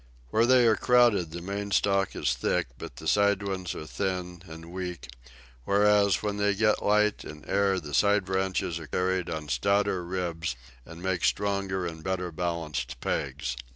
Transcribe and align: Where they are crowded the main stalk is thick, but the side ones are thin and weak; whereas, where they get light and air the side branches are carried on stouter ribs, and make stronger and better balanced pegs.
Where 0.31 0.47
they 0.47 0.65
are 0.65 0.75
crowded 0.75 1.29
the 1.29 1.43
main 1.43 1.69
stalk 1.69 2.15
is 2.15 2.33
thick, 2.33 2.65
but 2.79 2.95
the 2.95 3.07
side 3.07 3.43
ones 3.43 3.75
are 3.75 3.85
thin 3.85 4.41
and 4.47 4.71
weak; 4.73 5.09
whereas, 5.63 6.23
where 6.23 6.33
they 6.33 6.55
get 6.55 6.81
light 6.81 7.23
and 7.23 7.47
air 7.47 7.79
the 7.79 7.93
side 7.93 8.25
branches 8.25 8.79
are 8.79 8.87
carried 8.87 9.29
on 9.29 9.47
stouter 9.47 10.03
ribs, 10.03 10.55
and 10.87 11.03
make 11.03 11.23
stronger 11.23 11.85
and 11.85 12.03
better 12.03 12.31
balanced 12.31 12.99
pegs. 12.99 13.55